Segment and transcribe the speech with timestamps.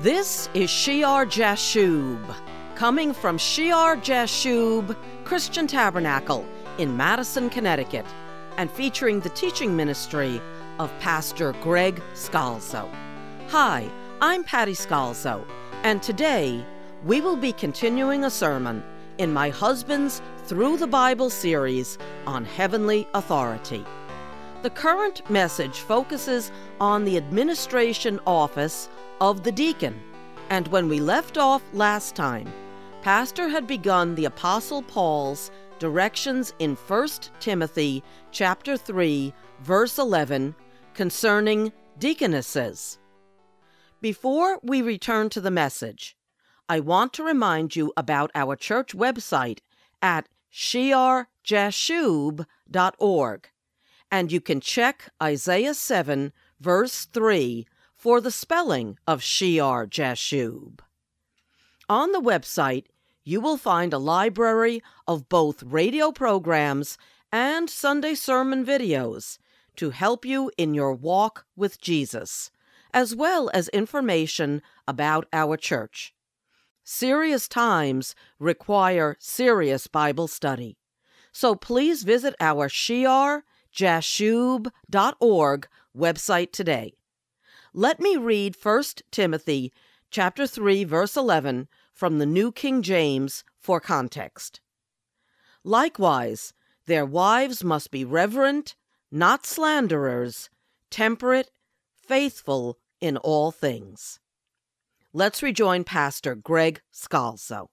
[0.00, 2.20] This is Shear Jashub,
[2.74, 8.04] coming from Shear Jashub Christian Tabernacle in Madison, Connecticut,
[8.58, 10.38] and featuring the teaching ministry
[10.78, 12.90] of Pastor Greg Scalzo.
[13.48, 13.90] Hi,
[14.20, 15.46] I'm Patty Scalzo,
[15.82, 16.62] and today
[17.06, 18.84] we will be continuing a sermon
[19.16, 23.82] in my husband's Through the Bible series on heavenly authority.
[24.60, 28.90] The current message focuses on the administration office
[29.20, 30.00] of the deacon,
[30.50, 32.52] and when we left off last time,
[33.02, 37.08] Pastor had begun the Apostle Paul's directions in 1
[37.40, 40.54] Timothy chapter 3 verse 11
[40.94, 42.98] concerning deaconesses.
[44.00, 46.16] Before we return to the message,
[46.68, 49.60] I want to remind you about our church website
[50.02, 53.48] at shearjashub.org,
[54.10, 60.80] and you can check Isaiah 7, verse 3, for the spelling of Shear Jashub.
[61.88, 62.84] On the website,
[63.24, 66.98] you will find a library of both radio programs
[67.32, 69.38] and Sunday sermon videos
[69.76, 72.52] to help you in your walk with Jesus,
[72.94, 76.14] as well as information about our church.
[76.84, 80.78] Serious times require serious Bible study.
[81.32, 86.94] So please visit our shearjashub.org website today.
[87.78, 89.70] Let me read 1 Timothy
[90.10, 94.62] chapter 3 verse 11 from the New King James for context.
[95.62, 96.54] Likewise,
[96.86, 98.76] their wives must be reverent,
[99.12, 100.48] not slanderers,
[100.90, 101.50] temperate,
[101.92, 104.20] faithful in all things.
[105.12, 107.66] Let's rejoin Pastor Greg Scalzo.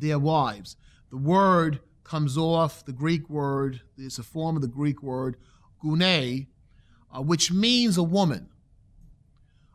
[0.00, 0.76] Their wives.
[1.12, 5.36] The word comes off the Greek word, it's a form of the Greek word
[5.82, 6.46] gune,
[7.14, 8.48] uh, which means a woman.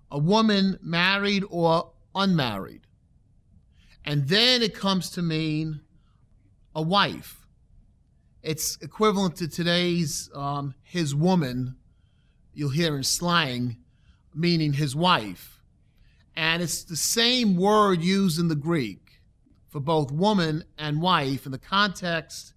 [0.09, 2.81] A woman married or unmarried.
[4.05, 5.81] And then it comes to mean
[6.73, 7.47] a wife
[8.47, 11.75] it's equivalent to today's um, his woman,
[12.53, 13.75] you'll hear in slang,
[14.33, 15.61] meaning his wife.
[16.33, 19.06] And it's the same word used in the Greek
[19.77, 21.45] for both woman and wife.
[21.45, 22.53] And the context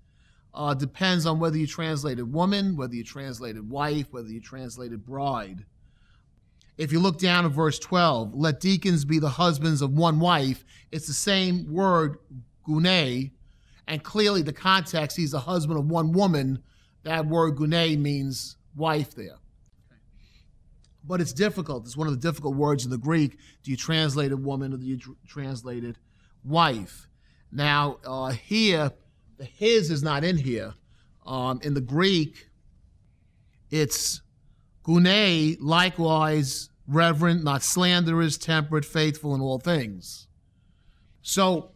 [0.55, 5.67] uh, depends on whether you translated woman, whether you translated wife, whether you translated bride.
[6.79, 10.65] If you look down at verse 12, let deacons be the husbands of one wife,
[10.91, 12.17] it's the same word,
[12.67, 13.33] gune,
[13.87, 16.63] and clearly the context, he's the husband of one woman.
[17.03, 19.37] That word gune means wife there.
[21.05, 21.85] But it's difficult.
[21.85, 23.37] It's one of the difficult words in the Greek.
[23.63, 25.97] Do you translate it woman or do you tr- translate it
[26.43, 27.09] wife?
[27.53, 28.93] Now, uh, here,
[29.37, 30.75] the his is not in here.
[31.27, 32.49] Um, in the Greek,
[33.71, 34.23] it's
[34.85, 40.27] gune, likewise, reverent, not slanderous, temperate, faithful in all things.
[41.23, 41.71] So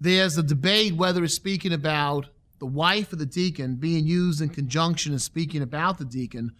[0.00, 2.26] there's a debate whether it's speaking about
[2.58, 6.52] the wife of the deacon being used in conjunction and speaking about the deacon,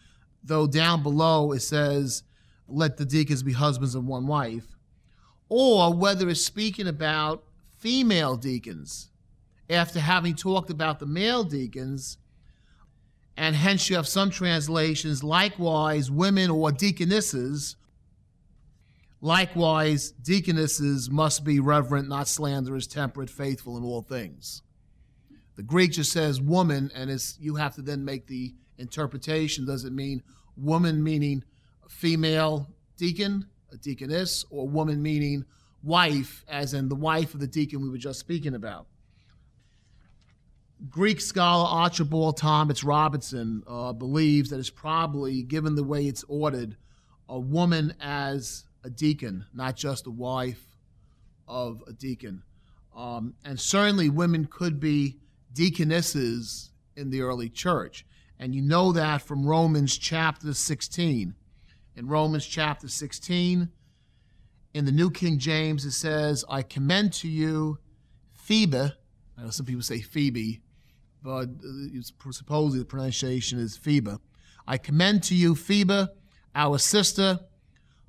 [0.44, 2.22] though down below it says,
[2.68, 4.76] let the deacons be husbands of one wife,
[5.48, 7.42] or whether it's speaking about
[7.78, 9.10] female deacons
[9.70, 12.18] after having talked about the male deacons.
[13.36, 17.76] And hence, you have some translations, likewise, women or deaconesses
[19.20, 24.62] Likewise, deaconesses must be reverent, not slanderous, temperate, faithful in all things.
[25.56, 29.66] The Greek just says woman, and it's, you have to then make the interpretation.
[29.66, 30.22] Does it mean
[30.56, 31.42] woman meaning
[31.88, 35.44] female deacon, a deaconess, or woman meaning
[35.82, 38.86] wife, as in the wife of the deacon we were just speaking about?
[40.88, 46.76] Greek scholar Archibald Thomas Robertson uh, believes that it's probably, given the way it's ordered,
[47.28, 50.64] a woman as a deacon, not just a wife
[51.48, 52.42] of a deacon.
[52.96, 55.18] Um, and certainly women could be
[55.52, 58.06] deaconesses in the early church.
[58.38, 61.34] And you know that from Romans chapter 16.
[61.96, 63.68] In Romans chapter 16,
[64.78, 67.78] in the New King James, it says, I commend to you
[68.32, 68.78] Phoebe.
[68.78, 70.60] I know some people say Phoebe,
[71.20, 71.48] but
[72.30, 74.12] supposedly the pronunciation is Phoebe.
[74.68, 76.06] I commend to you Phoebe,
[76.54, 77.40] our sister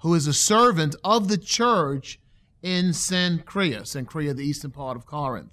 [0.01, 2.19] who is a servant of the church
[2.61, 5.49] in Cenchrea, Cenchrea, the eastern part of Corinth.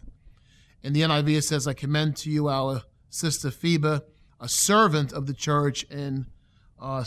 [0.82, 4.00] In the NIV, it says, I commend to you our sister Phoebe,
[4.38, 6.26] a servant of the church in
[6.78, 7.04] uh.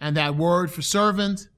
[0.00, 1.48] And that word for servant,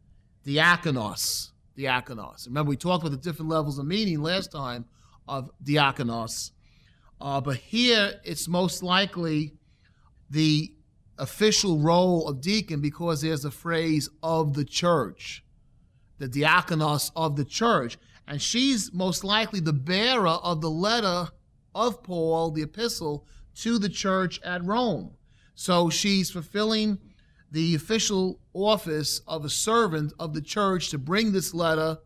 [0.49, 1.51] diakonos.
[1.77, 2.47] Diakonos.
[2.47, 4.87] Remember, we talked about the different levels of meaning last time
[5.29, 6.53] of diakonos.
[7.21, 9.55] Uh, but here, it's most likely
[10.31, 10.73] the
[11.19, 15.45] official role of deacon because there's a phrase of the church,
[16.19, 17.99] the diakonos of the church.
[18.27, 21.31] And she's most likely the bearer of the letter
[21.75, 25.13] of Paul, the epistle, to the church at Rome.
[25.55, 26.99] So she's fulfilling
[27.51, 31.99] the official office of a servant of the church to bring this letter.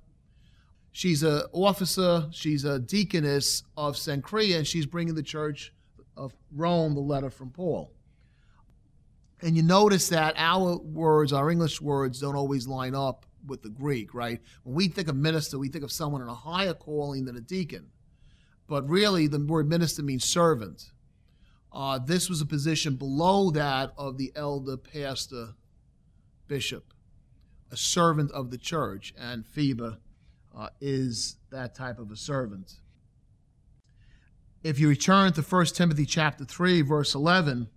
[0.92, 5.72] She's an officer, she's a deaconess of Cenchrea, and she's bringing the church
[6.16, 7.92] of Rome the letter from Paul.
[9.40, 13.70] And you notice that our words, our English words, don't always line up with the
[13.70, 14.40] Greek, right?
[14.62, 17.40] When we think of minister, we think of someone in a higher calling than a
[17.40, 17.88] deacon.
[18.68, 20.91] But really, the word minister means servant.
[21.72, 25.54] Uh, this was a position below that of the elder, pastor,
[26.46, 26.92] bishop,
[27.70, 29.96] a servant of the church, and Phoebe
[30.54, 32.74] uh, is that type of a servant.
[34.62, 37.68] If you return to 1 Timothy chapter 3, verse 11,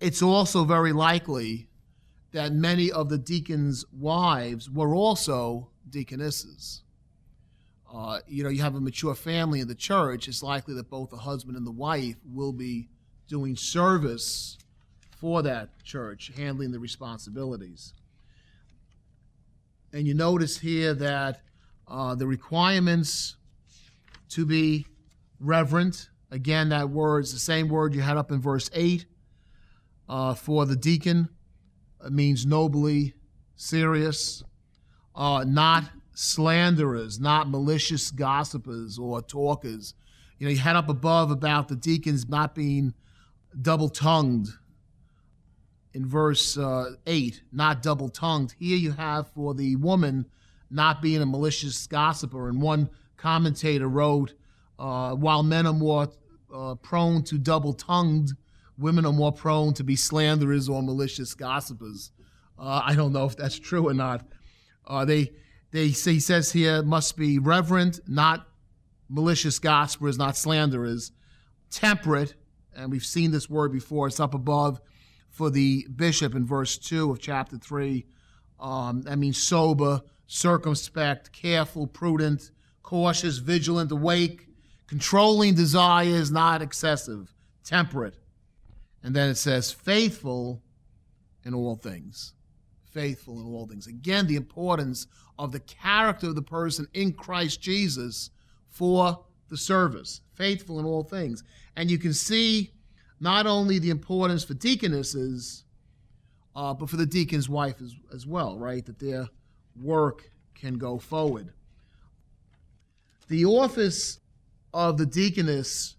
[0.00, 1.68] it's also very likely
[2.32, 6.82] that many of the deacons' wives were also deaconesses.
[7.92, 11.10] Uh, you know, you have a mature family in the church, it's likely that both
[11.10, 12.88] the husband and the wife will be
[13.26, 14.56] doing service
[15.18, 17.92] for that church, handling the responsibilities.
[19.92, 21.40] And you notice here that
[21.88, 23.36] uh, the requirements
[24.30, 24.86] to be
[25.40, 29.04] reverent, again, that word is the same word you had up in verse 8
[30.08, 31.28] uh, for the deacon,
[32.04, 33.14] it means nobly
[33.56, 34.42] serious,
[35.14, 35.84] uh, not
[36.14, 39.94] slanderers, not malicious gossipers or talkers.
[40.38, 42.94] You know, you had up above about the deacons not being
[43.60, 44.48] double tongued
[45.92, 48.54] in verse uh, 8, not double tongued.
[48.58, 50.26] Here you have for the woman
[50.70, 52.48] not being a malicious gossiper.
[52.48, 54.34] And one commentator wrote,
[54.78, 56.08] uh, while men are more
[56.54, 58.32] uh, prone to double tongued,
[58.78, 62.12] women are more prone to be slanderers or malicious gossipers.
[62.58, 64.24] Uh, I don't know if that's true or not.
[64.86, 65.32] Uh, they
[65.70, 68.48] they he says here must be reverent, not
[69.08, 71.12] malicious gossipers, not slanderers,
[71.70, 72.34] temperate,
[72.74, 74.06] and we've seen this word before.
[74.06, 74.80] It's up above
[75.30, 78.06] for the bishop in verse two of chapter three.
[78.58, 82.50] Um, that means sober, circumspect, careful, prudent,
[82.82, 84.48] cautious, vigilant, awake,
[84.86, 87.32] controlling desires, not excessive,
[87.64, 88.18] temperate.
[89.02, 90.62] And then it says faithful
[91.44, 92.34] in all things
[92.90, 93.86] faithful in all things.
[93.86, 95.06] Again, the importance
[95.40, 98.28] of the character of the person in Christ Jesus
[98.68, 101.42] for the service, faithful in all things.
[101.76, 102.72] And you can see
[103.20, 105.64] not only the importance for deaconesses,
[106.54, 108.84] uh, but for the deacon's wife as, as well, right?
[108.84, 109.28] That their
[109.82, 111.54] work can go forward.
[113.28, 114.20] The office
[114.74, 115.96] of the deaconess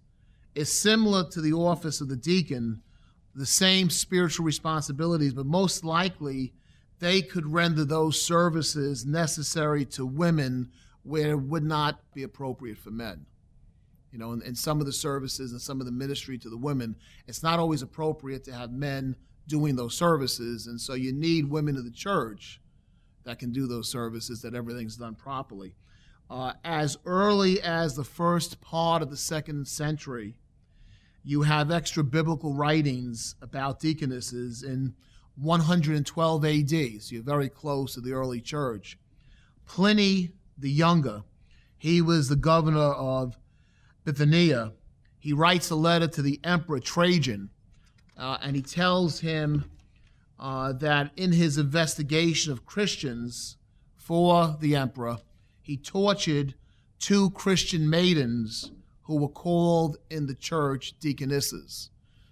[0.53, 2.83] is similar to the office of the deacon,
[3.33, 6.53] the same spiritual responsibilities, but most likely
[7.01, 10.69] they could render those services necessary to women
[11.03, 13.25] where it would not be appropriate for men.
[14.11, 16.95] You know, in, some of the services and some of the ministry to the women,
[17.27, 19.15] it's not always appropriate to have men
[19.47, 20.67] doing those services.
[20.67, 22.61] And so you need women in the church
[23.23, 25.73] that can do those services, that everything's done properly.
[26.29, 30.35] Uh, as early as the first part of the second century,
[31.23, 34.93] you have extra biblical writings about deaconesses in
[35.35, 38.97] 112 AD, so you're very close to the early church.
[39.65, 41.23] Pliny the Younger,
[41.77, 43.37] he was the governor of
[44.03, 44.73] Bithynia.
[45.19, 47.49] He writes a letter to the Emperor Trajan,
[48.17, 49.65] uh, and he tells him
[50.39, 53.57] uh, that in his investigation of Christians
[53.95, 55.17] for the emperor,
[55.61, 56.55] he tortured
[56.99, 58.71] two Christian maidens
[59.03, 61.89] who were called in the church deaconesses.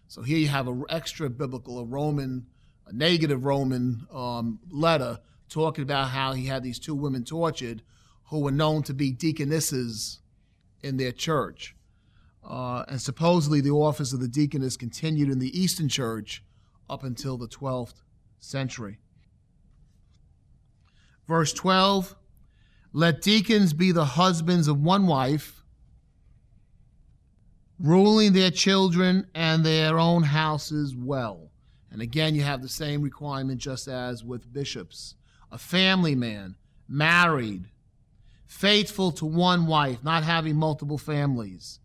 [0.08, 2.48] So here you have an extra biblical, a Roman
[2.90, 7.82] a negative Roman um, letter talking about how he had these two women tortured
[8.26, 10.20] who were known to be deaconesses
[10.82, 11.76] in their church.
[12.48, 16.44] Uh, and supposedly the office of the deaconess continued in the Eastern Church
[16.90, 18.02] up until the 12th
[18.40, 18.98] century.
[21.28, 22.16] Verse 12
[22.94, 25.64] Let deacons be the husbands of one wife,
[27.80, 31.49] ruling their children and their own houses well.
[31.92, 35.16] And again, you have the same requirement just as with bishops.
[35.52, 36.56] A family man,
[36.88, 37.66] married,
[38.46, 41.80] faithful to one wife, not having multiple families,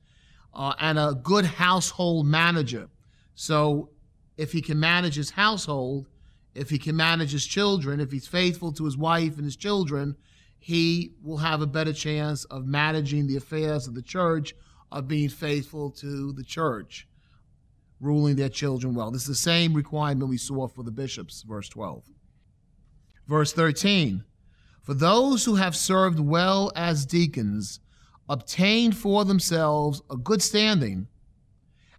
[0.53, 2.89] uh, and a good household manager.
[3.35, 3.91] So
[4.37, 6.09] if he can manage his household,
[6.55, 10.17] if he can manage his children, if he's faithful to his wife and his children,
[10.59, 14.55] he will have a better chance of managing the affairs of the church,
[14.93, 17.09] of being faithful to the church
[18.05, 19.11] ruling their children well.
[19.11, 22.05] This is the same requirement we saw for the bishops, verse 12.
[23.27, 24.25] Verse 13
[24.83, 27.81] For those who have served well as deacons
[28.29, 31.09] obtained for themselves a good standing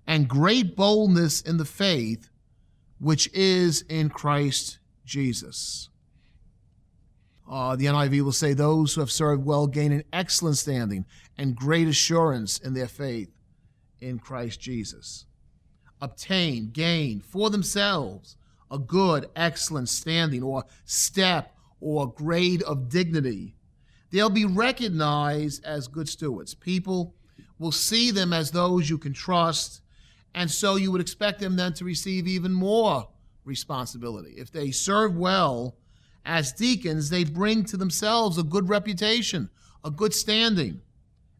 [0.07, 2.29] and great boldness in the faith
[2.99, 5.89] which is in Christ Jesus.
[7.49, 11.05] Uh, the NIV will say, Those who have served well gain an excellent standing
[11.37, 13.29] and great assurance in their faith
[13.99, 15.25] in Christ Jesus.
[16.01, 18.37] Obtain, gain for themselves
[18.71, 23.55] a good, excellent standing or step or grade of dignity.
[24.11, 26.53] They'll be recognized as good stewards.
[26.53, 27.15] People
[27.59, 29.81] will see them as those you can trust,
[30.33, 33.07] and so you would expect them then to receive even more
[33.45, 34.33] responsibility.
[34.37, 35.77] If they serve well,
[36.25, 39.49] as deacons, they bring to themselves a good reputation,
[39.83, 40.81] a good standing,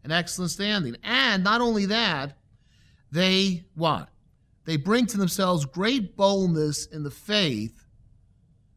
[0.04, 0.96] an excellent standing.
[1.04, 2.38] And not only that,
[3.12, 4.10] they what?
[4.66, 7.86] They bring to themselves great boldness in the faith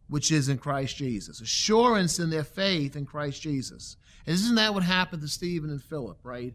[0.08, 3.96] which is in Christ Jesus, assurance in their faith in Christ Jesus.
[4.26, 6.54] And isn't that what happened to Stephen and Philip, right?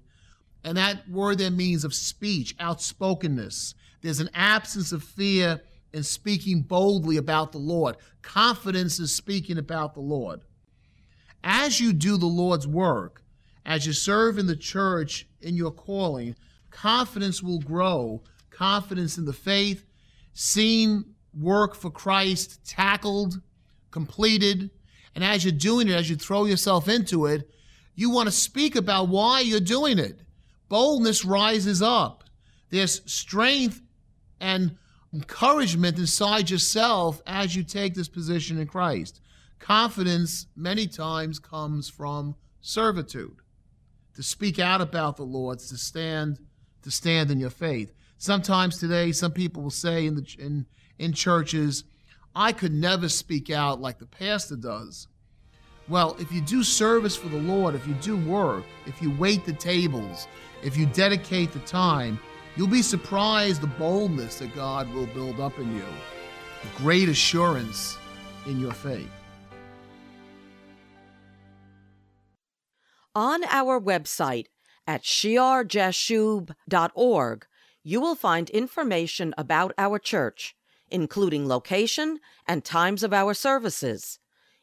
[0.64, 3.76] And that word there means of speech, outspokenness.
[4.02, 5.62] There's an absence of fear
[5.94, 7.98] in speaking boldly about the Lord.
[8.22, 10.42] Confidence is speaking about the Lord.
[11.44, 13.24] As you do the Lord's work,
[13.66, 16.36] as you serve in the church in your calling,
[16.72, 18.24] confidence will grow.
[18.54, 19.86] Confidence in the faith,
[20.34, 21.06] seen
[21.40, 23.42] work for Christ tackled,
[23.92, 24.70] completed.
[25.16, 27.50] And as you're doing it, as you throw yourself into it,
[27.96, 30.22] you want to speak about why you're doing it.
[30.70, 32.24] Boldness rises up.
[32.70, 33.82] There's strength
[34.40, 34.78] and
[35.14, 39.22] encouragement inside yourself as you take this position in Christ.
[39.60, 43.38] Confidence many times comes from servitude.
[44.16, 46.40] To speak out about the Lord, to stand,
[46.82, 47.94] to stand in your faith.
[48.24, 50.66] Sometimes today, some people will say in the in
[50.98, 51.84] in churches,
[52.36, 55.08] "I could never speak out like the pastor does."
[55.90, 59.46] Well, if you do service for the Lord, if you do work, if you wait
[59.46, 60.28] the tables,
[60.64, 62.18] if you dedicate the time,
[62.56, 65.88] You'll be surprised the boldness that God will build up in you,
[66.62, 67.98] the great assurance
[68.46, 69.10] in your faith.
[73.16, 74.46] On our website
[74.86, 77.48] at shearjashub.org,
[77.84, 80.56] you will find information about our church,
[80.90, 84.20] including location and times of our services,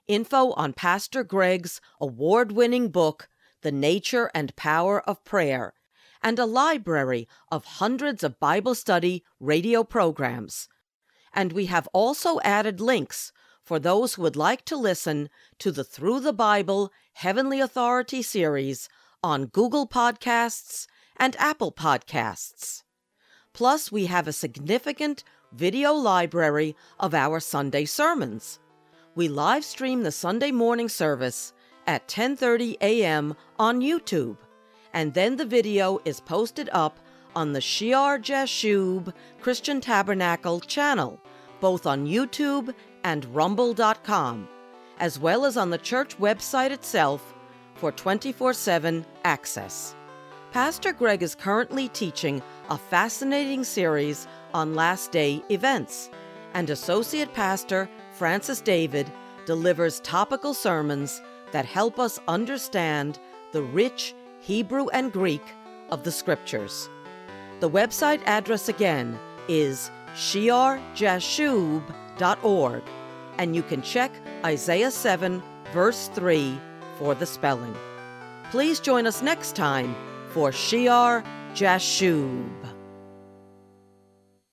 [0.09, 3.29] info on Pastor Greg's award winning book,
[3.63, 5.75] The Nature and Power of Prayer
[6.23, 10.69] and a library of hundreds of Bible study radio programs.
[11.33, 15.85] And we have also added links for those who would like to listen to the
[15.85, 18.89] Through the Bible Heavenly Authority series
[19.23, 20.87] on Google Podcasts
[21.17, 22.83] and Apple Podcasts.
[23.53, 28.59] Plus, we have a significant video library of our Sunday sermons.
[29.15, 31.53] We live stream the Sunday morning service
[31.87, 33.35] at 10:30 a.m.
[33.59, 34.37] on YouTube
[34.93, 36.99] and then the video is posted up
[37.37, 41.21] on the Shear Jashub Christian Tabernacle channel,
[41.61, 44.49] both on YouTube and Rumble.com,
[44.99, 47.35] as well as on the church website itself
[47.75, 49.95] for 24 7 access.
[50.53, 56.11] Pastor Greg is currently teaching a fascinating series on last day events,
[56.55, 59.13] and Associate Pastor Francis David
[59.47, 63.21] delivers topical sermons that help us understand
[63.53, 65.45] the rich Hebrew and Greek
[65.91, 66.89] of the Scriptures.
[67.61, 72.83] The website address again is shearjashub.org,
[73.39, 74.11] and you can check
[74.45, 75.41] Isaiah 7,
[75.73, 76.59] verse 3
[76.99, 77.77] for the spelling.
[78.51, 79.95] Please join us next time
[80.31, 81.23] for Shear
[81.55, 82.70] Jashub.